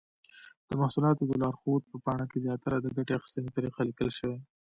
[0.67, 4.37] د محصولاتو د لارښود په پاڼه کې زیاتره د ګټې اخیستنې طریقه لیکل شوې.